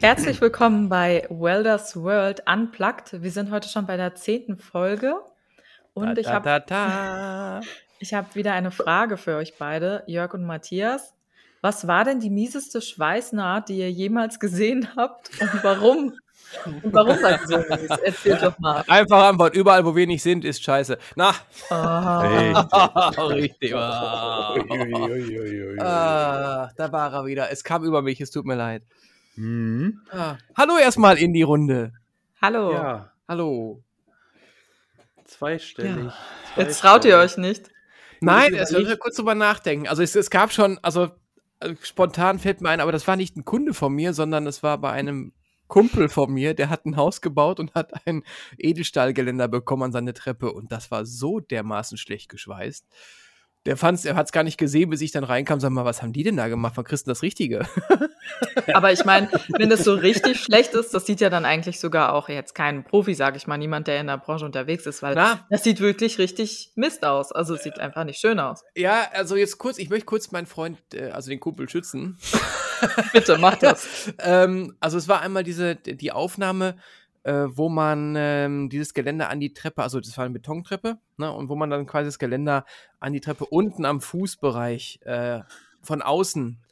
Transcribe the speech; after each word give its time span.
Herzlich 0.00 0.40
willkommen 0.40 0.88
bei 0.88 1.26
Welders 1.28 1.96
World 1.96 2.42
Unplugged. 2.46 3.20
Wir 3.20 3.32
sind 3.32 3.50
heute 3.50 3.68
schon 3.68 3.84
bei 3.86 3.96
der 3.96 4.14
zehnten 4.14 4.56
Folge 4.56 5.14
und 5.92 6.14
Da, 6.14 6.20
ich 6.20 6.28
habe 6.28 7.60
ich 7.98 8.14
hab 8.14 8.36
wieder 8.36 8.52
eine 8.52 8.70
Frage 8.70 9.16
für 9.16 9.34
euch 9.36 9.54
beide, 9.58 10.04
Jörg 10.06 10.34
und 10.34 10.44
Matthias. 10.44 11.14
Was 11.62 11.88
war 11.88 12.04
denn 12.04 12.20
die 12.20 12.30
mieseste 12.30 12.80
Schweißnaht, 12.80 13.68
die 13.68 13.78
ihr 13.78 13.90
jemals 13.90 14.38
gesehen 14.38 14.88
habt 14.96 15.30
und 15.40 15.64
warum? 15.64 16.12
Und 16.64 16.82
warum 16.94 17.22
war 17.22 17.38
sie 17.40 17.46
so 17.46 17.58
mies? 17.58 17.90
Erzähl 18.02 18.38
doch 18.38 18.58
mal. 18.58 18.82
Einfache 18.88 19.26
Antwort, 19.26 19.54
überall 19.54 19.84
wo 19.84 19.94
wir 19.94 20.06
nicht 20.06 20.22
sind, 20.22 20.46
ist 20.46 20.64
scheiße. 20.64 20.96
Na, 21.14 21.34
Ah, 21.68 22.20
richtig. 23.18 23.74
Ah, 25.78 26.70
da 26.74 26.90
war 26.90 27.12
er 27.12 27.26
wieder. 27.26 27.50
Es 27.50 27.62
kam 27.62 27.84
über 27.84 28.00
mich, 28.00 28.22
es 28.22 28.30
tut 28.30 28.46
mir 28.46 28.54
leid. 28.54 28.82
Mhm. 29.38 30.00
Ah. 30.10 30.36
Hallo 30.56 30.78
erstmal 30.78 31.16
in 31.16 31.32
die 31.32 31.42
Runde. 31.42 31.92
hallo. 32.42 32.72
Ja, 32.72 33.12
Hallo. 33.28 33.84
zweistellig. 35.24 36.12
Jetzt 36.56 36.80
traut 36.80 37.04
ihr 37.04 37.18
euch 37.18 37.36
nicht. 37.36 37.70
Nein, 38.20 38.54
Ich 38.54 38.60
es 38.60 38.72
müssen 38.72 38.98
kurz 38.98 39.14
drüber 39.14 39.36
nachdenken. 39.36 39.86
Also 39.86 40.02
es, 40.02 40.16
es 40.16 40.30
gab 40.30 40.52
schon, 40.52 40.78
also 40.82 41.10
äh, 41.60 41.76
spontan 41.82 42.40
fällt 42.40 42.60
mir 42.62 42.70
ein, 42.70 42.80
aber 42.80 42.90
das 42.90 43.06
war 43.06 43.14
nicht 43.14 43.36
ein 43.36 43.44
Kunde 43.44 43.74
von 43.74 43.92
mir, 43.92 44.12
sondern 44.12 44.44
es 44.48 44.64
war 44.64 44.78
bei 44.78 44.90
einem 44.90 45.32
Kumpel 45.68 46.08
von 46.08 46.32
mir, 46.32 46.54
der 46.54 46.68
hat 46.68 46.84
ein 46.84 46.96
Haus 46.96 47.20
gebaut 47.20 47.60
und 47.60 47.74
hat 47.74 48.06
ein 48.06 48.24
Edelstahlgeländer 48.56 49.46
bekommen 49.46 49.84
an 49.84 49.92
seine 49.92 50.14
Treppe 50.14 50.52
und 50.52 50.72
das 50.72 50.90
war 50.90 51.06
so 51.06 51.38
dermaßen 51.38 51.96
schlecht 51.96 52.28
geschweißt. 52.28 52.86
Der 53.68 53.76
fand's, 53.76 54.06
er 54.06 54.16
hat 54.16 54.24
es 54.24 54.32
gar 54.32 54.44
nicht 54.44 54.56
gesehen, 54.56 54.88
bis 54.88 55.02
ich 55.02 55.12
dann 55.12 55.24
reinkam, 55.24 55.60
sag 55.60 55.68
mal, 55.68 55.84
was 55.84 56.00
haben 56.00 56.14
die 56.14 56.22
denn 56.22 56.38
da 56.38 56.48
gemacht? 56.48 56.72
Wann 56.76 56.86
kriegst 56.86 57.04
du 57.04 57.10
denn 57.10 57.12
das 57.12 57.20
Richtige? 57.20 57.66
Aber 58.72 58.94
ich 58.94 59.04
meine, 59.04 59.28
wenn 59.58 59.68
das 59.68 59.84
so 59.84 59.92
richtig 59.92 60.40
schlecht 60.40 60.72
ist, 60.72 60.94
das 60.94 61.04
sieht 61.04 61.20
ja 61.20 61.28
dann 61.28 61.44
eigentlich 61.44 61.78
sogar 61.78 62.14
auch 62.14 62.30
jetzt 62.30 62.54
kein 62.54 62.82
Profi, 62.82 63.12
sage 63.12 63.36
ich 63.36 63.46
mal, 63.46 63.58
niemand, 63.58 63.86
der 63.86 64.00
in 64.00 64.06
der 64.06 64.16
Branche 64.16 64.46
unterwegs 64.46 64.86
ist, 64.86 65.02
weil 65.02 65.14
Na? 65.16 65.46
das 65.50 65.64
sieht 65.64 65.80
wirklich 65.80 66.16
richtig 66.16 66.72
Mist 66.76 67.04
aus. 67.04 67.30
Also 67.30 67.56
es 67.56 67.62
sieht 67.62 67.78
einfach 67.78 68.04
nicht 68.04 68.18
schön 68.18 68.40
aus. 68.40 68.64
Ja, 68.74 69.06
also 69.12 69.36
jetzt 69.36 69.58
kurz, 69.58 69.76
ich 69.76 69.90
möchte 69.90 70.06
kurz 70.06 70.30
meinen 70.30 70.46
Freund, 70.46 70.78
äh, 70.94 71.10
also 71.10 71.28
den 71.28 71.38
Kumpel 71.38 71.68
schützen. 71.68 72.16
Bitte, 73.12 73.36
mach 73.36 73.56
das. 73.58 73.86
ähm, 74.20 74.76
also 74.80 74.96
es 74.96 75.08
war 75.08 75.20
einmal 75.20 75.44
diese, 75.44 75.76
die 75.76 76.10
Aufnahme, 76.10 76.76
äh, 77.28 77.56
wo 77.56 77.68
man 77.68 78.14
ähm, 78.16 78.70
dieses 78.70 78.94
Geländer 78.94 79.28
an 79.28 79.40
die 79.40 79.52
Treppe, 79.52 79.82
also 79.82 80.00
das 80.00 80.16
war 80.16 80.24
eine 80.24 80.32
Betontreppe, 80.34 80.98
ne, 81.18 81.32
und 81.32 81.48
wo 81.50 81.56
man 81.56 81.70
dann 81.70 81.86
quasi 81.86 82.06
das 82.08 82.18
Geländer 82.18 82.64
an 83.00 83.12
die 83.12 83.20
Treppe 83.20 83.46
unten 83.46 83.84
am 83.84 84.00
Fußbereich 84.00 85.00
äh, 85.04 85.40
von 85.82 86.02
außen 86.02 86.62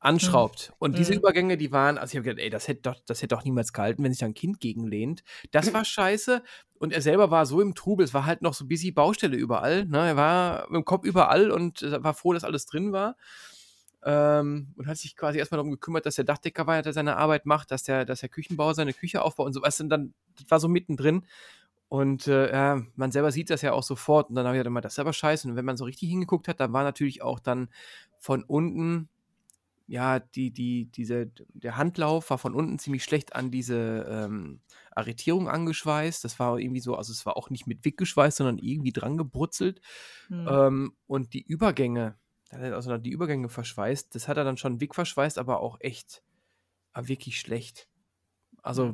anschraubt. 0.00 0.72
Und 0.78 0.98
diese 0.98 1.14
Mhm. 1.14 1.18
Übergänge, 1.18 1.56
die 1.56 1.72
waren, 1.72 1.96
also 1.98 2.12
ich 2.12 2.16
habe 2.18 2.24
gedacht, 2.24 2.44
ey, 2.44 2.50
das 2.50 2.68
hätte 2.68 2.82
doch, 2.82 3.00
das 3.06 3.22
hätte 3.22 3.34
doch 3.34 3.44
niemals 3.44 3.72
gehalten, 3.72 4.04
wenn 4.04 4.12
sich 4.12 4.20
da 4.20 4.26
ein 4.26 4.34
Kind 4.34 4.60
gegenlehnt. 4.60 5.24
Das 5.50 5.72
war 5.72 5.84
scheiße. 5.84 6.42
Und 6.78 6.92
er 6.92 7.00
selber 7.00 7.30
war 7.30 7.46
so 7.46 7.60
im 7.62 7.74
Trubel, 7.74 8.04
es 8.04 8.12
war 8.12 8.26
halt 8.26 8.42
noch 8.42 8.52
so 8.54 8.66
busy 8.66 8.90
Baustelle 8.92 9.36
überall. 9.36 9.86
Ne? 9.86 9.98
Er 10.08 10.16
war 10.16 10.66
mit 10.68 10.76
dem 10.76 10.84
Kopf 10.84 11.04
überall 11.04 11.50
und 11.50 11.82
war 11.82 12.14
froh, 12.14 12.34
dass 12.34 12.44
alles 12.44 12.66
drin 12.66 12.92
war. 12.92 13.16
Ähm, 14.04 14.72
und 14.76 14.86
hat 14.86 14.98
sich 14.98 15.16
quasi 15.16 15.38
erstmal 15.38 15.56
darum 15.58 15.70
gekümmert, 15.70 16.04
dass 16.04 16.16
der 16.16 16.24
Dachdecker 16.24 16.66
weiter 16.66 16.92
seine 16.92 17.16
Arbeit 17.16 17.46
macht, 17.46 17.70
dass 17.70 17.84
der, 17.84 18.04
dass 18.04 18.20
der 18.20 18.28
Küchenbauer 18.28 18.74
seine 18.74 18.92
Küche 18.92 19.22
aufbaut 19.22 19.46
und 19.46 19.52
so 19.54 19.62
was. 19.62 19.80
Und 19.80 19.88
dann, 19.88 20.12
das 20.36 20.50
war 20.50 20.60
so 20.60 20.68
mittendrin. 20.68 21.24
Und 21.88 22.26
äh, 22.26 22.50
ja, 22.52 22.82
man 22.96 23.12
selber 23.12 23.30
sieht 23.30 23.50
das 23.50 23.62
ja 23.62 23.72
auch 23.72 23.82
sofort. 23.82 24.28
Und 24.28 24.34
dann 24.34 24.46
habe 24.46 24.56
ich 24.56 24.60
gedacht, 24.60 24.70
immer, 24.70 24.80
das 24.80 24.94
ist 24.94 24.98
aber 24.98 25.12
scheiße. 25.12 25.48
Und 25.48 25.56
wenn 25.56 25.64
man 25.64 25.76
so 25.76 25.84
richtig 25.84 26.08
hingeguckt 26.08 26.48
hat, 26.48 26.60
dann 26.60 26.72
war 26.72 26.82
natürlich 26.82 27.22
auch 27.22 27.38
dann 27.38 27.68
von 28.18 28.42
unten, 28.42 29.08
ja, 29.86 30.18
die, 30.18 30.50
die, 30.50 30.86
diese, 30.86 31.30
der 31.52 31.76
Handlauf 31.76 32.30
war 32.30 32.38
von 32.38 32.54
unten 32.54 32.78
ziemlich 32.78 33.04
schlecht 33.04 33.36
an 33.36 33.50
diese 33.50 34.06
ähm, 34.08 34.60
Arretierung 34.90 35.48
angeschweißt. 35.48 36.24
Das 36.24 36.38
war 36.38 36.58
irgendwie 36.58 36.80
so, 36.80 36.96
also 36.96 37.12
es 37.12 37.24
war 37.26 37.36
auch 37.36 37.48
nicht 37.48 37.66
mit 37.66 37.84
Wick 37.84 37.96
geschweißt, 37.96 38.38
sondern 38.38 38.58
irgendwie 38.58 38.92
dran 38.92 39.16
gebrutzelt. 39.16 39.80
Hm. 40.28 40.48
Ähm, 40.50 40.92
und 41.06 41.32
die 41.32 41.42
Übergänge, 41.42 42.16
da 42.50 42.56
hat 42.58 42.64
er 42.64 42.74
also 42.74 42.96
die 42.98 43.10
Übergänge 43.10 43.48
verschweißt, 43.48 44.14
das 44.14 44.28
hat 44.28 44.36
er 44.36 44.44
dann 44.44 44.56
schon 44.56 44.80
Wick 44.80 44.94
verschweißt, 44.94 45.38
aber 45.38 45.60
auch 45.60 45.76
echt 45.80 46.22
aber 46.92 47.08
wirklich 47.08 47.40
schlecht. 47.40 47.88
Also, 48.62 48.84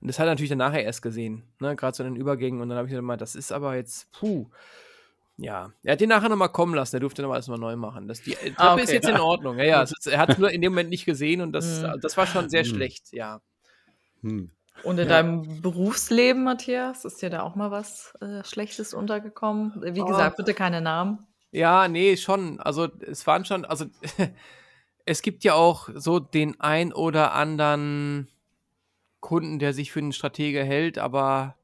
und 0.00 0.08
das 0.08 0.18
hat 0.18 0.26
er 0.26 0.30
natürlich 0.32 0.48
dann 0.50 0.58
nachher 0.58 0.84
erst 0.84 1.02
gesehen, 1.02 1.44
ne, 1.60 1.76
gerade 1.76 1.96
so 1.96 2.02
in 2.04 2.14
den 2.14 2.20
Übergängen. 2.20 2.60
Und 2.60 2.68
dann 2.68 2.78
habe 2.78 2.88
ich 2.88 2.90
gesagt, 2.90 3.04
mal, 3.06 3.16
das 3.16 3.34
ist 3.34 3.52
aber 3.52 3.76
jetzt, 3.76 4.10
puh. 4.12 4.48
Ja, 5.38 5.70
er 5.82 5.92
hat 5.92 6.00
den 6.00 6.08
nachher 6.08 6.30
nochmal 6.30 6.48
kommen 6.48 6.74
lassen, 6.74 6.96
er 6.96 7.00
durfte 7.00 7.20
nochmal 7.22 7.36
alles 7.36 7.48
mal 7.48 7.58
neu 7.58 7.76
machen. 7.76 8.08
Das, 8.08 8.22
die 8.22 8.32
äh, 8.32 8.36
Treppe 8.36 8.56
Ah, 8.56 8.72
okay. 8.72 8.82
ist 8.84 8.92
jetzt 8.92 9.08
in 9.08 9.20
Ordnung. 9.20 9.58
Ja, 9.58 9.64
ja, 9.64 9.82
ist, 9.84 10.06
er 10.06 10.18
hat 10.18 10.30
es 10.30 10.38
nur 10.38 10.50
in 10.50 10.62
dem 10.62 10.72
Moment 10.72 10.88
nicht 10.90 11.04
gesehen 11.04 11.40
und 11.42 11.52
das, 11.52 11.82
Mhm. 11.82 12.00
das 12.00 12.16
war 12.16 12.26
schon 12.26 12.48
sehr 12.48 12.62
Mhm. 12.62 12.66
schlecht, 12.68 13.12
ja. 13.12 13.40
Hm. 14.22 14.50
Und 14.82 14.98
in 14.98 15.08
deinem 15.08 15.60
Berufsleben, 15.62 16.44
Matthias, 16.44 17.04
ist 17.04 17.20
dir 17.20 17.30
da 17.30 17.42
auch 17.42 17.54
mal 17.54 17.70
was 17.70 18.14
äh, 18.20 18.42
Schlechtes 18.44 18.94
untergekommen? 18.94 19.72
Wie 19.94 20.00
Oh. 20.00 20.06
gesagt, 20.06 20.36
bitte 20.36 20.54
keine 20.54 20.80
Namen. 20.80 21.26
Ja, 21.56 21.88
nee, 21.88 22.18
schon. 22.18 22.60
Also 22.60 22.88
es 23.00 23.26
waren 23.26 23.46
schon, 23.46 23.64
also 23.64 23.86
es 25.06 25.22
gibt 25.22 25.42
ja 25.42 25.54
auch 25.54 25.88
so 25.94 26.20
den 26.20 26.60
ein 26.60 26.92
oder 26.92 27.32
anderen 27.32 28.28
Kunden, 29.20 29.58
der 29.58 29.72
sich 29.72 29.90
für 29.90 30.00
einen 30.00 30.12
Stratege 30.12 30.62
hält, 30.62 30.98
aber 30.98 31.56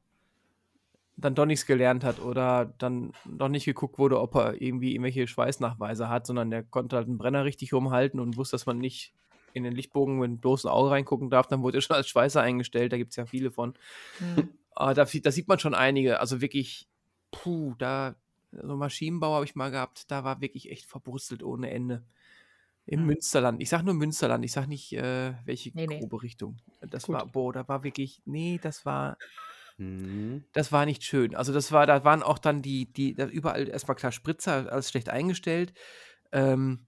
dann 1.15 1.35
doch 1.35 1.45
nichts 1.45 1.67
gelernt 1.67 2.03
hat 2.03 2.19
oder 2.19 2.73
dann 2.79 3.11
doch 3.25 3.49
nicht 3.49 3.65
geguckt 3.65 3.99
wurde, 3.99 4.19
ob 4.19 4.33
er 4.33 4.59
irgendwie 4.59 4.93
irgendwelche 4.93 5.27
Schweißnachweise 5.27 6.09
hat, 6.09 6.25
sondern 6.25 6.49
der 6.49 6.63
konnte 6.63 6.95
halt 6.95 7.07
einen 7.07 7.19
Brenner 7.19 7.45
richtig 7.45 7.71
rumhalten 7.71 8.19
und 8.19 8.35
wusste, 8.35 8.55
dass 8.55 8.65
man 8.65 8.79
nicht 8.79 9.13
in 9.53 9.63
den 9.63 9.73
Lichtbogen 9.73 10.17
mit 10.17 10.27
dem 10.27 10.39
bloßen 10.39 10.71
Auge 10.71 10.89
reingucken 10.89 11.29
darf, 11.29 11.45
dann 11.45 11.61
wurde 11.61 11.77
er 11.77 11.81
schon 11.83 11.95
als 11.95 12.07
Schweißer 12.09 12.41
eingestellt, 12.41 12.91
da 12.91 12.97
gibt 12.97 13.11
es 13.11 13.17
ja 13.17 13.27
viele 13.27 13.51
von. 13.51 13.75
Hm. 14.17 14.49
Aber 14.71 14.95
da, 14.95 15.05
da 15.05 15.31
sieht 15.31 15.47
man 15.47 15.59
schon 15.59 15.75
einige. 15.75 16.19
Also 16.19 16.41
wirklich, 16.41 16.87
puh, 17.29 17.75
da, 17.77 18.15
so 18.61 18.75
Maschinenbau 18.75 19.33
habe 19.35 19.45
ich 19.45 19.55
mal 19.55 19.71
gehabt, 19.71 20.09
da 20.11 20.23
war 20.23 20.41
wirklich 20.41 20.69
echt 20.71 20.85
verbrustelt 20.85 21.43
ohne 21.43 21.71
Ende. 21.71 22.03
Im 22.85 23.01
Hm. 23.01 23.07
Münsterland. 23.07 23.61
Ich 23.61 23.69
sag 23.69 23.83
nur 23.83 23.93
Münsterland, 23.93 24.43
ich 24.43 24.51
sag 24.51 24.67
nicht, 24.67 24.91
äh, 24.93 25.33
welche 25.45 25.71
Nee, 25.73 25.87
nee. 25.87 25.99
grobe 25.99 26.21
Richtung. 26.21 26.57
Das 26.81 27.05
Gut. 27.05 27.15
war, 27.15 27.25
boah, 27.25 27.53
da 27.53 27.67
war 27.67 27.83
wirklich, 27.83 28.21
nee, 28.25 28.59
das 28.61 28.85
war, 28.85 29.17
Mhm. 29.77 30.43
das 30.53 30.71
war 30.71 30.85
nicht 30.85 31.03
schön. 31.03 31.35
Also 31.35 31.53
das 31.53 31.71
war, 31.71 31.87
da 31.87 32.03
waren 32.03 32.21
auch 32.23 32.37
dann 32.37 32.61
die, 32.61 32.91
die, 32.91 33.13
da 33.15 33.25
überall 33.25 33.67
erstmal 33.69 33.95
klar 33.95 34.11
Spritzer, 34.11 34.71
alles 34.71 34.89
schlecht 34.89 35.09
eingestellt. 35.09 35.73
Ähm, 36.31 36.85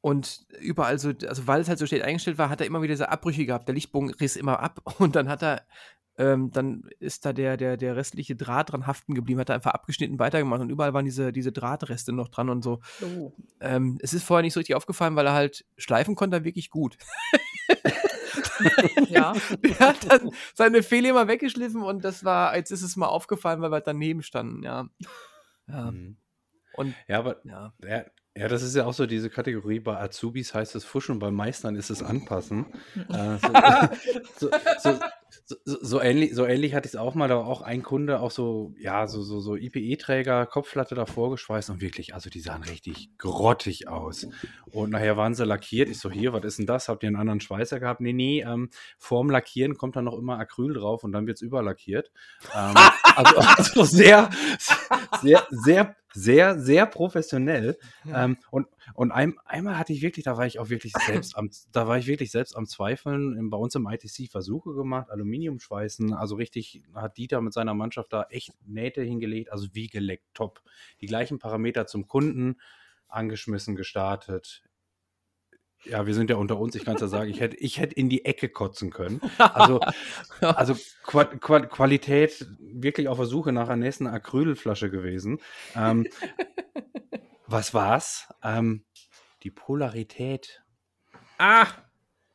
und 0.00 0.46
überall 0.60 0.98
so, 0.98 1.12
also 1.26 1.46
weil 1.46 1.60
es 1.60 1.68
halt 1.68 1.78
so 1.78 1.86
schlecht 1.86 2.04
eingestellt 2.04 2.38
war, 2.38 2.48
hat 2.48 2.60
er 2.60 2.66
immer 2.66 2.80
wieder 2.82 2.94
diese 2.94 3.10
Abbrüche 3.10 3.44
gehabt. 3.44 3.68
Der 3.68 3.74
Lichtbogen 3.74 4.10
riss 4.14 4.36
immer 4.36 4.60
ab 4.60 4.80
und 4.98 5.14
dann 5.16 5.28
hat 5.28 5.42
er, 5.42 5.66
ähm, 6.20 6.50
dann 6.52 6.84
ist 6.98 7.24
da 7.24 7.32
der, 7.32 7.56
der, 7.56 7.78
der 7.78 7.96
restliche 7.96 8.36
Draht 8.36 8.70
dran 8.70 8.86
haften 8.86 9.14
geblieben, 9.14 9.40
hat 9.40 9.48
er 9.48 9.54
einfach 9.54 9.72
abgeschnitten 9.72 10.18
weitergemacht 10.18 10.60
und 10.60 10.68
überall 10.70 10.92
waren 10.92 11.06
diese, 11.06 11.32
diese 11.32 11.50
Drahtreste 11.50 12.12
noch 12.12 12.28
dran 12.28 12.50
und 12.50 12.62
so. 12.62 12.80
Oh. 13.02 13.32
Ähm, 13.60 13.98
es 14.02 14.12
ist 14.12 14.24
vorher 14.24 14.42
nicht 14.42 14.52
so 14.52 14.60
richtig 14.60 14.76
aufgefallen, 14.76 15.16
weil 15.16 15.26
er 15.26 15.32
halt 15.32 15.64
schleifen 15.78 16.14
konnte 16.14 16.36
er 16.36 16.44
wirklich 16.44 16.70
gut. 16.70 16.98
Ja. 19.08 19.32
Der 19.64 19.78
hat 19.80 20.10
dann 20.10 20.30
seine 20.54 20.82
Fehler 20.82 21.10
immer 21.10 21.28
weggeschliffen 21.28 21.82
und 21.82 22.04
das 22.04 22.24
war, 22.24 22.54
jetzt 22.56 22.70
ist 22.70 22.82
es 22.82 22.94
mal 22.96 23.06
aufgefallen, 23.06 23.62
weil 23.62 23.70
wir 23.72 23.80
daneben 23.80 24.22
standen, 24.22 24.62
ja. 24.62 24.86
Ja, 25.66 25.90
Mhm. 25.90 26.16
und 26.74 26.94
Ja, 27.08 27.18
aber 27.20 27.40
ja. 27.44 27.72
ja, 27.82 28.04
ja, 28.36 28.48
das 28.48 28.62
ist 28.62 28.76
ja 28.76 28.84
auch 28.84 28.92
so 28.92 29.06
diese 29.06 29.30
Kategorie. 29.30 29.80
Bei 29.80 29.98
Azubis 29.98 30.54
heißt 30.54 30.74
es 30.76 30.84
Fuschen, 30.84 31.18
bei 31.18 31.30
Meistern 31.30 31.74
ist 31.74 31.90
es 31.90 32.02
Anpassen. 32.02 32.66
äh, 33.08 33.38
so, 34.36 34.50
so, 34.78 34.92
so, 34.92 35.00
so, 35.64 35.78
so, 35.80 36.00
ähnlich, 36.00 36.34
so 36.34 36.46
ähnlich 36.46 36.74
hatte 36.74 36.86
ich 36.86 36.94
es 36.94 37.00
auch 37.00 37.14
mal. 37.14 37.28
Da 37.28 37.36
war 37.36 37.46
auch 37.46 37.62
ein 37.62 37.82
Kunde, 37.82 38.20
auch 38.20 38.30
so, 38.30 38.72
ja, 38.78 39.06
so, 39.06 39.22
so, 39.22 39.40
so 39.40 39.56
IPE-Träger, 39.56 40.46
Kopfplatte 40.46 40.94
davor 40.94 41.30
geschweißt 41.30 41.70
und 41.70 41.80
wirklich, 41.80 42.14
also 42.14 42.30
die 42.30 42.40
sahen 42.40 42.62
richtig 42.62 43.10
grottig 43.18 43.88
aus. 43.88 44.28
Und 44.70 44.90
nachher 44.90 45.16
waren 45.16 45.34
sie 45.34 45.44
lackiert. 45.44 45.88
Ich 45.88 45.98
so, 45.98 46.10
hier, 46.10 46.32
was 46.32 46.44
ist 46.44 46.58
denn 46.58 46.66
das? 46.66 46.88
Habt 46.88 47.02
ihr 47.02 47.08
einen 47.08 47.16
anderen 47.16 47.40
Schweißer 47.40 47.80
gehabt? 47.80 48.00
Nee, 48.00 48.12
nee, 48.12 48.42
ähm, 48.42 48.70
vorm 48.98 49.30
Lackieren 49.30 49.76
kommt 49.76 49.96
dann 49.96 50.04
noch 50.04 50.16
immer 50.16 50.38
Acryl 50.38 50.74
drauf 50.74 51.04
und 51.04 51.12
dann 51.12 51.26
wird 51.26 51.36
es 51.36 51.42
überlackiert. 51.42 52.10
Ähm, 52.54 52.74
also, 53.16 53.36
also 53.36 53.84
sehr, 53.84 54.30
sehr, 55.20 55.46
sehr, 55.50 55.96
sehr, 56.12 56.58
sehr 56.58 56.86
professionell. 56.86 57.78
Ja. 58.04 58.24
Ähm, 58.24 58.38
und 58.50 58.66
und 58.94 59.12
ein, 59.12 59.38
einmal 59.44 59.78
hatte 59.78 59.92
ich 59.92 60.02
wirklich, 60.02 60.24
da 60.24 60.36
war 60.36 60.46
ich 60.46 60.58
auch 60.58 60.68
wirklich 60.68 60.92
selbst 61.06 61.36
am, 61.36 61.50
da 61.72 61.86
war 61.86 61.98
ich 61.98 62.06
wirklich 62.06 62.30
selbst 62.30 62.56
am 62.56 62.66
Zweifeln. 62.66 63.50
Bei 63.50 63.56
uns 63.56 63.74
im 63.74 63.86
ITC 63.86 64.30
Versuche 64.30 64.74
gemacht, 64.74 65.10
Aluminiumschweißen. 65.10 66.12
Also 66.12 66.34
richtig 66.36 66.82
hat 66.94 67.16
Dieter 67.16 67.40
mit 67.40 67.52
seiner 67.52 67.74
Mannschaft 67.74 68.12
da 68.12 68.24
echt 68.30 68.52
Nähte 68.66 69.02
hingelegt, 69.02 69.52
also 69.52 69.68
wie 69.72 69.88
geleckt, 69.88 70.24
top. 70.34 70.62
Die 71.00 71.06
gleichen 71.06 71.38
Parameter 71.38 71.86
zum 71.86 72.06
Kunden, 72.06 72.56
angeschmissen, 73.08 73.76
gestartet. 73.76 74.62
Ja, 75.84 76.06
wir 76.06 76.14
sind 76.14 76.30
ja 76.30 76.36
unter 76.36 76.58
uns, 76.58 76.74
ich 76.74 76.84
kann 76.84 76.96
es 76.96 77.00
ja 77.00 77.08
sagen, 77.08 77.30
ich 77.30 77.40
hätte 77.40 77.56
ich 77.56 77.78
hätt 77.78 77.92
in 77.92 78.08
die 78.08 78.24
Ecke 78.24 78.48
kotzen 78.48 78.90
können. 78.90 79.20
Also, 79.38 79.80
also 80.40 80.76
Qua 81.02 81.24
Qua 81.24 81.60
Qualität 81.60 82.46
wirklich 82.58 83.08
auf 83.08 83.16
der 83.16 83.26
Suche 83.26 83.52
nach 83.52 83.68
einer 83.68 83.84
nächsten 83.84 84.06
Acrylflasche 84.06 84.90
gewesen. 84.90 85.38
Ähm, 85.74 86.06
was 87.46 87.72
war's? 87.72 88.28
Ähm, 88.42 88.84
die 89.42 89.50
Polarität. 89.50 90.62
Ah! 91.38 91.66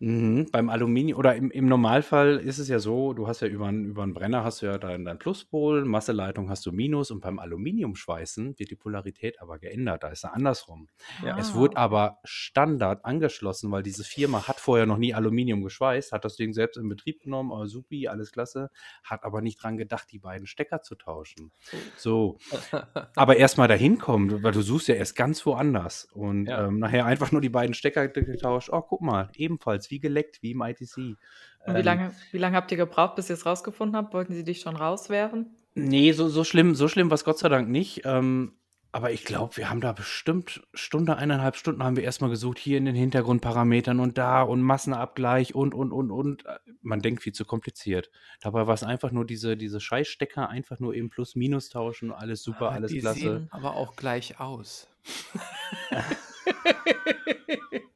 Mhm, 0.06 0.52
beim 0.52 0.70
Aluminium 0.70 1.18
oder 1.18 1.36
im, 1.36 1.50
im 1.50 1.68
Normalfall 1.68 2.38
ist 2.38 2.60
es 2.60 2.68
ja 2.68 2.78
so, 2.78 3.14
du 3.14 3.28
hast 3.28 3.42
ja 3.42 3.48
über 3.48 3.66
einen 3.66 3.86
über 3.86 4.06
Brenner 4.06 4.44
hast 4.44 4.62
du 4.62 4.68
ja 4.68 4.78
dein, 4.78 5.04
dein 5.04 5.18
Pluspol, 5.18 5.84
Masseleitung 5.84 6.48
hast 6.48 6.64
du 6.68 6.72
Minus 6.72 7.10
und 7.10 7.22
beim 7.22 7.40
Aluminiumschweißen 7.40 8.60
wird 8.60 8.70
die 8.70 8.76
Polarität 8.76 9.42
aber 9.42 9.58
geändert. 9.58 10.04
Da 10.04 10.10
ist 10.10 10.24
er 10.24 10.36
andersrum. 10.36 10.90
Ja. 11.26 11.36
Es 11.40 11.56
wurde 11.56 11.78
aber 11.78 12.20
Standard 12.24 13.04
angeschlossen, 13.04 13.72
weil 13.72 13.82
diese 13.82 14.04
Firma 14.04 14.48
hat 14.48 14.60
vorher 14.60 14.86
noch 14.86 15.00
nie 15.00 15.16
Aluminium 15.16 15.64
geschweißt, 15.64 16.12
hat 16.12 16.24
das 16.24 16.36
Ding 16.36 16.54
selbst 16.54 16.78
in 16.78 16.88
Betrieb 16.88 17.22
genommen, 17.22 17.52
aber 17.52 17.66
supi, 17.66 18.08
alles 18.08 18.32
klasse, 18.32 18.70
hat 19.04 19.24
aber 19.24 19.42
nicht 19.42 19.64
dran 19.64 19.76
gedacht, 19.76 20.12
die 20.12 20.20
beiden 20.20 20.46
Stecker 20.46 20.84
zu 20.84 20.94
tauschen. 20.94 21.52
So, 21.98 22.38
aber 23.16 23.38
erstmal 23.38 23.68
dahin 23.68 23.98
kommen, 23.98 24.44
weil 24.44 24.52
du 24.52 24.62
suchst 24.62 24.88
ja 24.88 24.94
erst 24.94 25.16
ganz 25.16 25.44
woanders 25.48 26.06
und 26.14 26.46
Ja. 26.46 26.68
ähm, 26.68 26.78
nachher 26.78 27.08
einfach 27.08 27.32
nur 27.32 27.42
die 27.42 27.50
beiden 27.50 27.74
Stecker 27.74 28.08
getauscht. 28.08 28.70
Oh, 28.72 28.84
guck 28.84 29.02
mal, 29.02 29.32
ebenfalls 29.34 29.90
wie 29.90 29.95
geleckt, 30.00 30.42
wie 30.42 30.52
im 30.52 30.62
ITC. 30.62 30.98
Und 30.98 31.18
Ähm, 31.66 31.76
wie 31.78 31.82
lange, 31.82 32.12
wie 32.32 32.38
lange 32.38 32.58
habt 32.58 32.72
ihr 32.72 32.78
gebraucht, 32.78 33.16
bis 33.16 33.30
ihr 33.30 33.34
es 33.36 33.46
rausgefunden 33.46 33.96
habt? 33.96 34.14
Wollten 34.14 34.34
sie 34.34 34.44
dich 34.44 34.62
schon 34.62 34.76
rauswerfen? 34.76 35.56
Nee, 35.74 36.12
so, 36.14 36.30
so 36.30 36.44
schlimm, 36.44 36.76
so 36.76 36.88
schlimm 36.88 37.10
war 37.10 37.16
es 37.16 37.26
Gott 37.26 37.40
sei 37.40 37.50
Dank 37.50 37.70
nicht. 37.70 38.02
Ähm, 38.06 38.54
aber 38.94 39.12
ich 39.12 39.26
glaube, 39.26 39.58
wir 39.58 39.70
haben 39.70 39.82
da 39.82 39.92
bestimmt 39.92 40.66
Stunde, 40.74 41.18
eineinhalb 41.18 41.58
Stunden 41.58 41.84
haben 41.84 41.98
wir 41.98 42.06
erstmal 42.06 42.30
gesucht, 42.30 42.58
hier 42.58 42.78
in 42.78 42.86
den 42.86 42.96
Hintergrundparametern 42.96 44.00
und 44.00 44.18
da 44.18 44.42
und 44.42 44.62
Massenabgleich 44.62 45.54
und, 45.54 45.74
und, 45.74 45.92
und, 45.92 46.12
und. 46.12 46.46
Man 46.82 47.02
denkt 47.02 47.22
viel 47.22 47.34
zu 47.34 47.44
kompliziert. 47.44 48.10
Dabei 48.40 48.68
war 48.68 48.74
es 48.74 48.84
einfach 48.84 49.12
nur 49.12 49.26
diese, 49.26 49.58
diese 49.58 49.82
Scheißstecker, 49.82 50.48
einfach 50.48 50.80
nur 50.80 50.94
eben 50.94 51.10
plus 51.10 51.36
minus 51.36 51.68
tauschen, 51.68 52.14
alles 52.14 52.42
super, 52.42 52.72
alles 52.72 52.92
Ah, 52.92 52.94
die 52.94 53.00
klasse. 53.02 53.20
sehen 53.20 53.48
aber 53.52 53.76
auch 53.76 53.98
gleich 53.98 54.40
aus. 54.40 54.88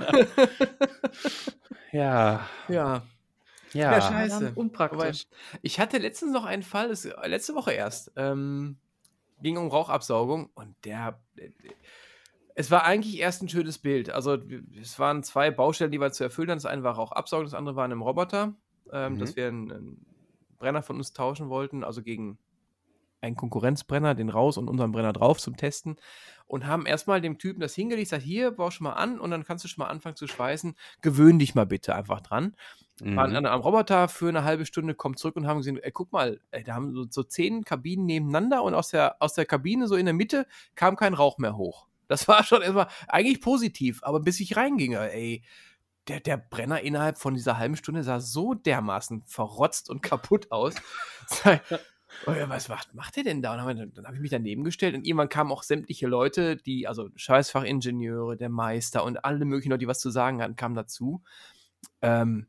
Ja, 1.92 2.46
Ja. 2.68 3.02
ja. 3.72 3.92
Ja, 3.92 4.00
scheiße. 4.00 4.52
Unpraktisch. 4.54 5.26
Ich 5.62 5.78
hatte 5.78 5.98
letztens 5.98 6.32
noch 6.32 6.44
einen 6.44 6.62
Fall, 6.62 6.88
das, 6.88 7.04
letzte 7.24 7.54
Woche 7.54 7.72
erst, 7.72 8.12
ähm, 8.16 8.78
ging 9.42 9.56
um 9.56 9.68
Rauchabsaugung 9.68 10.50
und 10.54 10.74
der, 10.84 11.20
es 12.56 12.70
war 12.70 12.84
eigentlich 12.84 13.18
erst 13.18 13.42
ein 13.42 13.48
schönes 13.48 13.78
Bild. 13.78 14.10
Also 14.10 14.38
es 14.80 14.98
waren 14.98 15.22
zwei 15.22 15.50
Baustellen, 15.50 15.92
die 15.92 16.00
wir 16.00 16.10
zu 16.12 16.24
erfüllen 16.24 16.50
hatten. 16.50 16.58
Das 16.58 16.66
eine 16.66 16.82
war 16.82 16.94
Rauchabsaugung, 16.94 17.44
das 17.46 17.54
andere 17.54 17.76
war 17.76 17.84
in 17.84 17.92
einem 17.92 18.02
Roboter, 18.02 18.54
ähm, 18.92 19.14
Mhm. 19.14 19.18
dass 19.20 19.36
wir 19.36 19.46
einen, 19.48 19.70
einen 19.72 20.06
Brenner 20.58 20.82
von 20.82 20.96
uns 20.96 21.12
tauschen 21.12 21.48
wollten, 21.48 21.84
also 21.84 22.02
gegen 22.02 22.38
einen 23.20 23.36
Konkurrenzbrenner, 23.36 24.14
den 24.14 24.30
raus 24.30 24.56
und 24.58 24.68
unseren 24.68 24.92
Brenner 24.92 25.12
drauf 25.12 25.38
zum 25.38 25.56
Testen 25.56 25.96
und 26.50 26.66
haben 26.66 26.84
erstmal 26.84 27.20
dem 27.20 27.38
Typen 27.38 27.60
das 27.60 27.74
hingelegt, 27.74 28.08
sagt, 28.08 28.22
hier, 28.22 28.50
bau 28.50 28.70
schon 28.70 28.84
mal 28.84 28.94
an 28.94 29.20
und 29.20 29.30
dann 29.30 29.44
kannst 29.44 29.64
du 29.64 29.68
schon 29.68 29.82
mal 29.82 29.88
anfangen 29.88 30.16
zu 30.16 30.26
schweißen. 30.26 30.74
Gewöhn 31.00 31.38
dich 31.38 31.54
mal 31.54 31.66
bitte 31.66 31.94
einfach 31.94 32.20
dran 32.20 32.56
waren 33.02 33.30
Mhm. 33.30 33.36
an 33.36 33.46
am 33.46 33.60
Roboter 33.62 34.08
für 34.08 34.28
eine 34.28 34.44
halbe 34.44 34.66
Stunde, 34.66 34.94
kommen 34.94 35.16
zurück 35.16 35.36
und 35.36 35.46
haben 35.46 35.58
gesehen, 35.58 35.78
ey, 35.78 35.90
guck 35.90 36.12
mal, 36.12 36.38
ey, 36.50 36.62
da 36.62 36.74
haben 36.74 36.92
so, 36.92 37.06
so 37.08 37.22
zehn 37.22 37.64
Kabinen 37.64 38.04
nebeneinander 38.04 38.62
und 38.62 38.74
aus 38.74 38.88
der, 38.88 39.16
aus 39.20 39.32
der 39.34 39.46
Kabine 39.46 39.88
so 39.88 39.96
in 39.96 40.04
der 40.04 40.14
Mitte 40.14 40.46
kam 40.74 40.96
kein 40.96 41.14
Rauch 41.14 41.38
mehr 41.38 41.56
hoch. 41.56 41.86
Das 42.08 42.28
war 42.28 42.44
schon 42.44 42.62
erstmal 42.62 42.88
eigentlich 43.08 43.40
positiv, 43.40 44.00
aber 44.02 44.20
bis 44.20 44.40
ich 44.40 44.56
reinging, 44.56 44.92
ey, 44.92 45.42
der, 46.08 46.20
der 46.20 46.36
Brenner 46.36 46.80
innerhalb 46.80 47.18
von 47.18 47.34
dieser 47.34 47.56
halben 47.56 47.76
Stunde 47.76 48.02
sah 48.02 48.20
so 48.20 48.54
dermaßen 48.54 49.22
verrotzt 49.26 49.88
und 49.88 50.02
kaputt 50.02 50.50
aus. 50.50 50.74
Oh 52.26 52.32
ja, 52.32 52.48
was 52.48 52.68
macht, 52.68 52.94
macht 52.94 53.16
der 53.16 53.24
denn 53.24 53.42
da? 53.42 53.52
Und 53.52 53.78
dann, 53.78 53.92
dann 53.94 54.06
habe 54.06 54.16
ich 54.16 54.22
mich 54.22 54.30
daneben 54.30 54.64
gestellt 54.64 54.94
und 54.94 55.06
irgendwann 55.06 55.28
kamen 55.28 55.52
auch 55.52 55.62
sämtliche 55.62 56.06
Leute, 56.06 56.56
die, 56.56 56.86
also 56.86 57.08
Scheißfachingenieure, 57.14 58.36
der 58.36 58.48
Meister 58.48 59.04
und 59.04 59.24
alle 59.24 59.44
möglichen 59.44 59.70
Leute, 59.70 59.80
die 59.80 59.88
was 59.88 60.00
zu 60.00 60.10
sagen 60.10 60.42
hatten, 60.42 60.56
kamen 60.56 60.74
dazu. 60.74 61.22
Ähm, 62.02 62.46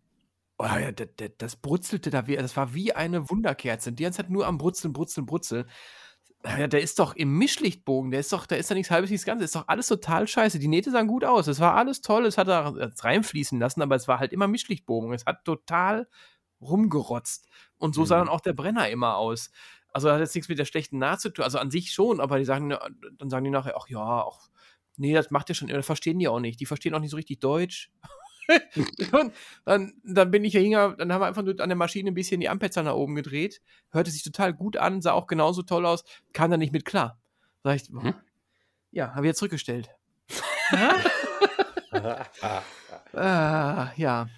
oh 0.57 0.65
ja, 0.65 0.91
das, 0.91 1.07
das, 1.37 1.55
brutzelte 1.55 2.09
da, 2.09 2.27
wie, 2.27 2.35
das 2.35 2.57
war 2.57 2.73
wie 2.73 2.93
eine 2.93 3.29
Wunderkerze. 3.29 3.93
Die 3.93 4.03
ganze 4.03 4.17
Zeit 4.17 4.29
nur 4.29 4.47
am 4.47 4.57
Brutzeln, 4.57 4.93
Brutzeln, 4.93 5.25
Brutzeln. 5.25 5.65
Ja, 6.43 6.67
der 6.67 6.81
ist 6.81 6.97
doch 6.97 7.15
im 7.15 7.37
Mischlichtbogen, 7.37 8.09
der 8.09 8.19
ist 8.19 8.33
doch, 8.33 8.47
da 8.47 8.55
ist 8.55 8.71
da 8.71 8.73
nichts 8.73 8.89
halbes, 8.89 9.11
nichts 9.11 9.27
Ganzes, 9.27 9.45
ist 9.45 9.55
doch 9.55 9.67
alles 9.67 9.87
total 9.87 10.27
scheiße. 10.27 10.57
Die 10.57 10.67
Nähte 10.67 10.89
sahen 10.89 11.05
gut 11.05 11.23
aus, 11.23 11.45
es 11.45 11.59
war 11.59 11.75
alles 11.75 12.01
toll, 12.01 12.25
es 12.25 12.39
hat 12.39 12.47
da 12.47 12.73
reinfließen 12.99 13.59
lassen, 13.59 13.83
aber 13.83 13.95
es 13.95 14.07
war 14.07 14.19
halt 14.19 14.33
immer 14.33 14.47
Mischlichtbogen. 14.47 15.13
Es 15.13 15.25
hat 15.27 15.45
total 15.45 16.07
rumgerotzt. 16.61 17.47
Und 17.77 17.95
so 17.95 18.05
sah 18.05 18.17
Mhm. 18.17 18.27
dann 18.27 18.29
auch 18.29 18.41
der 18.41 18.53
Brenner 18.53 18.89
immer 18.89 19.17
aus. 19.17 19.51
Also 19.93 20.09
hat 20.11 20.19
jetzt 20.19 20.35
nichts 20.35 20.47
mit 20.49 20.57
der 20.59 20.65
schlechten 20.65 20.99
Naht 20.99 21.19
zu 21.21 21.29
tun, 21.31 21.43
also 21.43 21.57
an 21.59 21.69
sich 21.71 21.91
schon, 21.91 22.21
aber 22.21 22.37
die 22.37 22.45
sagen, 22.45 22.69
dann 22.69 23.29
sagen 23.29 23.43
die 23.43 23.49
nachher, 23.51 23.75
ach 23.77 23.87
ja, 23.89 23.99
ach, 24.25 24.49
nee, 24.97 25.13
das 25.13 25.31
macht 25.31 25.49
ja 25.49 25.55
schon, 25.55 25.67
das 25.67 25.85
verstehen 25.85 26.17
die 26.19 26.27
auch 26.29 26.39
nicht. 26.39 26.59
Die 26.59 26.65
verstehen 26.65 26.93
auch 26.95 26.99
nicht 26.99 27.11
so 27.11 27.17
richtig 27.17 27.39
Deutsch. 27.41 27.91
und 29.11 29.33
dann, 29.65 29.93
dann 30.03 30.31
bin 30.31 30.43
ich 30.45 30.53
ja 30.53 30.59
hingegangen, 30.61 30.97
dann 30.97 31.11
haben 31.13 31.21
wir 31.21 31.27
einfach 31.27 31.41
nur 31.43 31.59
an 31.59 31.69
der 31.69 31.75
Maschine 31.75 32.09
ein 32.11 32.13
bisschen 32.13 32.39
die 32.41 32.49
Amperezahl 32.49 32.83
nach 32.83 32.93
oben 32.95 33.15
gedreht, 33.15 33.61
hörte 33.91 34.11
sich 34.11 34.23
total 34.23 34.53
gut 34.53 34.77
an, 34.77 35.01
sah 35.01 35.11
auch 35.13 35.27
genauso 35.27 35.61
toll 35.61 35.85
aus, 35.85 36.03
kam 36.33 36.51
da 36.51 36.57
nicht 36.57 36.73
mit 36.73 36.85
klar. 36.85 37.19
Sag 37.63 37.75
ich, 37.75 37.89
Mhm. 37.89 38.13
ja, 38.91 39.13
habe 39.13 39.25
ich 39.25 39.29
jetzt 39.31 39.39
zurückgestellt. 39.39 39.89
Ja? 40.71 40.95
Ah, 43.13 43.91
ja. 43.97 44.29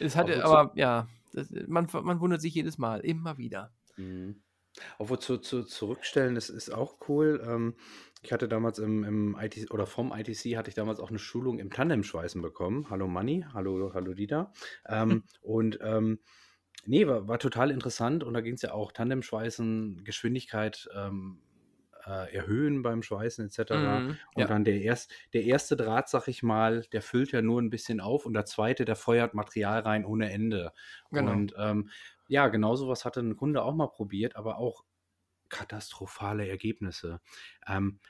Es 0.00 0.16
hatte, 0.16 0.44
aber 0.44 0.72
ja, 0.74 1.06
das, 1.38 1.50
man, 1.66 1.88
man 2.02 2.20
wundert 2.20 2.40
sich 2.40 2.54
jedes 2.54 2.78
Mal, 2.78 3.00
immer 3.00 3.38
wieder. 3.38 3.72
Mhm. 3.96 4.42
Obwohl 4.98 5.18
zu, 5.18 5.38
zu 5.38 5.64
zurückstellen, 5.64 6.34
das 6.34 6.50
ist 6.50 6.70
auch 6.70 6.98
cool. 7.08 7.42
Ähm, 7.44 7.74
ich 8.22 8.32
hatte 8.32 8.48
damals 8.48 8.78
im, 8.78 9.04
im 9.04 9.36
IT 9.40 9.70
oder 9.70 9.86
vom 9.86 10.12
ITC 10.12 10.56
hatte 10.56 10.68
ich 10.68 10.74
damals 10.74 11.00
auch 11.00 11.10
eine 11.10 11.18
Schulung 11.18 11.58
im 11.58 11.70
Tandem-Schweißen 11.70 12.42
bekommen. 12.42 12.86
Hallo 12.90 13.06
Manni, 13.06 13.44
hallo, 13.52 13.92
hallo 13.94 14.14
Dieter. 14.14 14.52
Ähm, 14.86 15.22
und 15.40 15.78
ähm, 15.82 16.18
nee, 16.84 17.06
war, 17.06 17.28
war 17.28 17.38
total 17.38 17.70
interessant 17.70 18.24
und 18.24 18.34
da 18.34 18.40
ging 18.40 18.54
es 18.54 18.62
ja 18.62 18.72
auch 18.72 18.92
Tandem-Schweißen, 18.92 20.04
Geschwindigkeit 20.04 20.88
ähm, 20.94 21.40
äh, 22.08 22.34
erhöhen 22.34 22.82
beim 22.82 23.02
Schweißen 23.02 23.46
etc. 23.46 23.70
Mhm, 23.70 24.08
Und 24.34 24.40
ja. 24.40 24.46
dann 24.46 24.64
der, 24.64 24.80
erst, 24.80 25.12
der 25.32 25.42
erste 25.44 25.76
Draht, 25.76 26.08
sag 26.08 26.28
ich 26.28 26.42
mal, 26.42 26.82
der 26.92 27.02
füllt 27.02 27.32
ja 27.32 27.42
nur 27.42 27.60
ein 27.60 27.70
bisschen 27.70 28.00
auf 28.00 28.24
und 28.24 28.34
der 28.34 28.46
zweite, 28.46 28.84
der 28.84 28.96
feuert 28.96 29.34
Material 29.34 29.80
rein 29.80 30.04
ohne 30.04 30.30
Ende. 30.30 30.72
Genau. 31.10 31.32
Und 31.32 31.54
ähm, 31.58 31.90
ja, 32.28 32.48
genau 32.48 32.76
sowas 32.76 33.04
hatte 33.04 33.20
ein 33.20 33.36
Kunde 33.36 33.62
auch 33.62 33.74
mal 33.74 33.88
probiert, 33.88 34.36
aber 34.36 34.58
auch 34.58 34.84
katastrophale 35.48 36.48
Ergebnisse. 36.48 37.20
Ähm, 37.66 38.00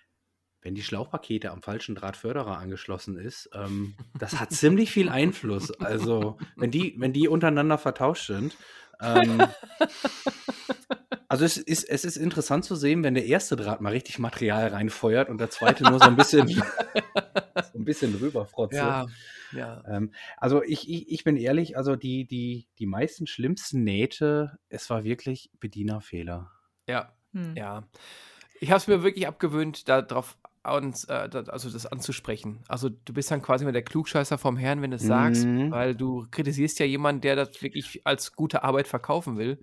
wenn 0.60 0.74
die 0.74 0.82
Schlauchpakete 0.82 1.50
am 1.50 1.62
falschen 1.62 1.94
Drahtförderer 1.94 2.58
angeschlossen 2.58 3.16
ist, 3.16 3.48
ähm, 3.52 3.94
das 4.18 4.40
hat 4.40 4.50
ziemlich 4.52 4.90
viel 4.90 5.08
Einfluss. 5.08 5.70
Also, 5.80 6.38
wenn 6.56 6.70
die, 6.70 6.94
wenn 6.98 7.12
die 7.12 7.28
untereinander 7.28 7.78
vertauscht 7.78 8.26
sind. 8.26 8.56
Ähm, 9.00 9.40
also 11.28 11.44
es 11.44 11.56
ist, 11.56 11.84
es 11.88 12.04
ist 12.04 12.16
interessant 12.16 12.64
zu 12.64 12.74
sehen, 12.74 13.02
wenn 13.04 13.14
der 13.14 13.26
erste 13.26 13.54
Draht 13.56 13.80
mal 13.80 13.92
richtig 13.92 14.18
Material 14.18 14.68
reinfeuert 14.68 15.28
und 15.28 15.38
der 15.38 15.50
zweite 15.50 15.84
nur 15.84 15.98
so 15.98 16.06
ein 16.06 16.16
bisschen, 16.16 16.48
so 16.48 17.78
ein 17.78 17.84
bisschen 17.84 18.14
rüberfrotzt. 18.14 18.74
Ja, 18.74 19.06
ja. 19.52 19.82
Ähm, 19.86 20.12
also 20.36 20.62
ich, 20.62 20.88
ich, 20.90 21.10
ich 21.10 21.24
bin 21.24 21.36
ehrlich, 21.36 21.76
also 21.76 21.96
die, 21.96 22.26
die, 22.26 22.66
die 22.78 22.86
meisten 22.86 23.26
schlimmsten 23.26 23.84
Nähte, 23.84 24.58
es 24.68 24.88
war 24.90 25.04
wirklich 25.04 25.50
Bedienerfehler. 25.60 26.50
Ja, 26.86 27.12
Hm. 27.34 27.54
ja. 27.56 27.84
Ich 28.60 28.70
habe 28.70 28.78
es 28.78 28.86
mir 28.88 29.02
wirklich 29.02 29.26
abgewöhnt, 29.28 29.86
darauf 29.88 30.36
uns, 30.64 31.04
äh, 31.04 31.28
da, 31.28 31.40
also 31.42 31.70
das 31.70 31.86
anzusprechen. 31.86 32.60
Also 32.68 32.88
du 32.88 33.12
bist 33.12 33.30
dann 33.30 33.40
quasi 33.42 33.64
immer 33.64 33.72
der 33.72 33.82
Klugscheißer 33.82 34.36
vom 34.38 34.56
Herrn, 34.56 34.82
wenn 34.82 34.90
du 34.90 34.96
es 34.96 35.02
sagst, 35.02 35.44
Mhm. 35.44 35.70
weil 35.70 35.94
du 35.94 36.26
kritisierst 36.30 36.78
ja 36.78 36.86
jemanden, 36.86 37.20
der 37.20 37.36
das 37.36 37.62
wirklich 37.62 38.00
als 38.04 38.32
gute 38.32 38.64
Arbeit 38.64 38.88
verkaufen 38.88 39.38
will. 39.38 39.58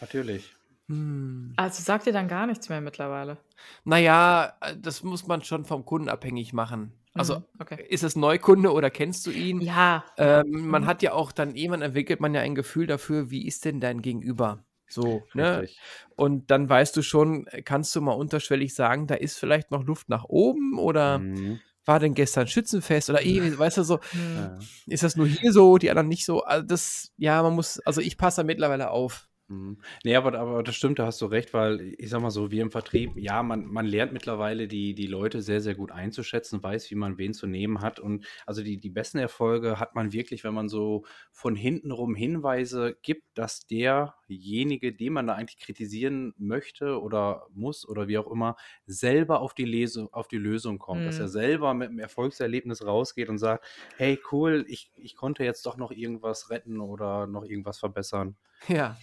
Natürlich. 0.00 0.55
Hm. 0.88 1.52
Also 1.56 1.82
sagt 1.82 2.06
ihr 2.06 2.12
dann 2.14 2.28
gar 2.28 2.46
nichts 2.46 2.68
mehr 2.68 2.80
mittlerweile? 2.80 3.38
Naja, 3.84 4.56
äh, 4.60 4.76
das 4.78 5.02
muss 5.02 5.26
man 5.26 5.42
schon 5.42 5.64
vom 5.64 5.84
Kunden 5.84 6.08
abhängig 6.08 6.52
machen. 6.52 6.92
Also 7.14 7.36
Mhm, 7.36 7.44
okay. 7.58 7.78
ist 7.88 8.04
es 8.04 8.16
Neukunde 8.16 8.72
oder 8.72 8.90
kennst 8.90 9.26
du 9.26 9.30
ihn? 9.30 9.62
Ja. 9.62 10.04
Ähm, 10.18 10.44
man 10.68 10.82
Mhm. 10.82 10.86
hat 10.86 11.02
ja 11.02 11.12
auch 11.12 11.32
dann, 11.32 11.54
irgendwann 11.54 11.82
entwickelt 11.82 12.20
man 12.20 12.34
ja 12.34 12.40
ein 12.40 12.54
Gefühl 12.54 12.86
dafür, 12.86 13.30
wie 13.30 13.46
ist 13.46 13.64
denn 13.64 13.80
dein 13.80 14.02
Gegenüber? 14.02 14.64
So, 14.88 15.28
ne? 15.32 15.68
Und 16.16 16.50
dann 16.50 16.68
weißt 16.68 16.96
du 16.96 17.02
schon, 17.02 17.46
kannst 17.64 17.94
du 17.96 18.00
mal 18.00 18.12
unterschwellig 18.12 18.74
sagen, 18.74 19.06
da 19.06 19.14
ist 19.16 19.38
vielleicht 19.38 19.70
noch 19.70 19.84
Luft 19.84 20.08
nach 20.08 20.24
oben 20.24 20.78
oder 20.78 21.18
Mhm. 21.18 21.60
war 21.84 22.00
denn 22.00 22.14
gestern 22.14 22.46
Schützenfest 22.48 23.10
oder 23.10 23.24
eh, 23.24 23.40
weißt 23.58 23.78
du 23.78 23.82
so, 23.84 24.00
Hm. 24.12 24.34
Ja. 24.34 24.58
ist 24.86 25.02
das 25.02 25.16
nur 25.16 25.26
hier 25.28 25.52
so, 25.52 25.78
die 25.78 25.90
anderen 25.90 26.08
nicht 26.08 26.24
so? 26.24 26.42
Also 26.44 26.66
das, 26.66 27.12
ja, 27.16 27.42
man 27.42 27.54
muss, 27.54 27.80
also 27.80 28.00
ich 28.00 28.16
passe 28.18 28.42
da 28.42 28.44
mittlerweile 28.46 28.90
auf. 28.90 29.28
Mhm. 29.48 29.78
Nee, 30.02 30.16
aber, 30.16 30.36
aber 30.36 30.64
das 30.64 30.74
stimmt, 30.74 30.98
da 30.98 31.06
hast 31.06 31.20
du 31.22 31.26
recht, 31.26 31.54
weil 31.54 31.94
ich 31.98 32.10
sag 32.10 32.20
mal 32.20 32.30
so, 32.32 32.50
wir 32.50 32.62
im 32.62 32.72
Vertrieb, 32.72 33.16
ja, 33.16 33.44
man, 33.44 33.64
man 33.66 33.86
lernt 33.86 34.12
mittlerweile 34.12 34.66
die, 34.66 34.92
die 34.92 35.06
Leute 35.06 35.40
sehr, 35.40 35.60
sehr 35.60 35.76
gut 35.76 35.92
einzuschätzen, 35.92 36.60
weiß, 36.60 36.90
wie 36.90 36.96
man 36.96 37.16
wen 37.16 37.32
zu 37.32 37.46
nehmen 37.46 37.80
hat. 37.80 38.00
Und 38.00 38.26
also 38.44 38.64
die, 38.64 38.78
die 38.80 38.90
besten 38.90 39.18
Erfolge 39.18 39.78
hat 39.78 39.94
man 39.94 40.12
wirklich, 40.12 40.42
wenn 40.42 40.52
man 40.54 40.68
so 40.68 41.04
von 41.30 41.54
hinten 41.54 41.92
rum 41.92 42.16
Hinweise 42.16 42.98
gibt, 43.02 43.22
dass 43.38 43.68
derjenige, 43.68 44.92
den 44.92 45.12
man 45.12 45.28
da 45.28 45.34
eigentlich 45.34 45.60
kritisieren 45.60 46.34
möchte 46.38 47.00
oder 47.00 47.46
muss 47.54 47.88
oder 47.88 48.08
wie 48.08 48.18
auch 48.18 48.26
immer, 48.28 48.56
selber 48.86 49.38
auf 49.42 49.54
die, 49.54 49.64
Lesung, 49.64 50.12
auf 50.12 50.26
die 50.26 50.38
Lösung 50.38 50.80
kommt. 50.80 51.06
Dass 51.06 51.20
Mhm. 51.20 51.20
er 51.20 51.28
selber 51.28 51.72
mit 51.72 51.90
einem 51.90 52.00
Erfolgserlebnis 52.00 52.84
rausgeht 52.84 53.28
und 53.28 53.38
sagt, 53.38 53.64
hey, 53.94 54.20
cool, 54.32 54.64
ich, 54.66 54.90
ich 54.96 55.14
konnte 55.14 55.44
jetzt 55.44 55.64
doch 55.66 55.76
noch 55.76 55.92
irgendwas 55.92 56.50
retten 56.50 56.80
oder 56.80 57.28
noch 57.28 57.44
irgendwas 57.44 57.78
verbessern. 57.78 58.36
Ja. 58.68 58.96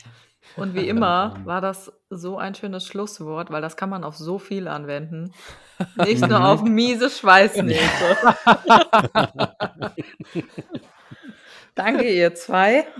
Und 0.55 0.75
wie 0.75 0.81
Ja, 0.81 0.89
immer 0.91 1.37
war 1.45 1.61
das 1.61 1.91
so 2.09 2.37
ein 2.37 2.53
schönes 2.53 2.85
Schlusswort, 2.85 3.49
weil 3.49 3.61
das 3.61 3.75
kann 3.77 3.89
man 3.89 4.03
auf 4.03 4.17
so 4.17 4.37
viel 4.39 4.67
anwenden. 4.67 5.33
Nicht 5.95 6.27
nur 6.27 6.43
auf 6.45 6.61
miese 6.63 7.09
Schweißnähte. 7.09 7.79
Danke, 11.75 12.03
ihr 12.09 12.33
zwei. 12.35 12.85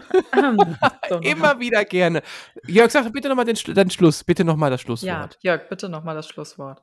So, 1.10 1.18
Immer 1.20 1.60
wieder 1.60 1.84
gerne. 1.86 2.24
Jörg, 2.66 2.90
sag 2.90 3.12
bitte 3.12 3.28
nochmal 3.30 3.46
den, 3.46 3.56
deinen 3.76 3.90
Schluss, 3.92 4.24
bitte 4.24 4.44
nochmal 4.46 4.72
das 4.72 4.82
Ja, 4.82 4.86
Schlusswort. 4.86 5.38
Jörg, 5.42 5.68
bitte 5.70 5.90
nochmal 5.90 6.16
das 6.16 6.28
Schlusswort. 6.28 6.82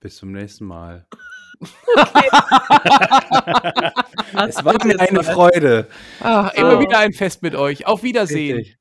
Bis 0.00 0.16
zum 0.16 0.32
nächsten 0.32 0.66
Mal. 0.66 1.06
Es 4.48 4.64
war 4.64 4.84
mir 4.84 4.98
eine. 5.00 5.22
Freude. 5.22 5.86
Ah, 6.20 6.50
immer 6.54 6.76
Oh. 6.76 6.80
wieder 6.80 6.98
ein 6.98 7.12
Fest 7.12 7.42
mit 7.42 7.54
euch. 7.54 7.86
Auf 7.86 8.02
Wiedersehen. 8.02 8.56
Richtig. 8.58 8.78